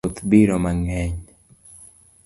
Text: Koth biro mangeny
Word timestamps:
Koth 0.03 0.21
biro 0.29 0.55
mangeny 0.63 1.15